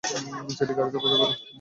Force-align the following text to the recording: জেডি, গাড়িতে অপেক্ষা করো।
জেডি, 0.49 0.73
গাড়িতে 0.77 0.97
অপেক্ষা 0.97 1.09
করো। 1.13 1.25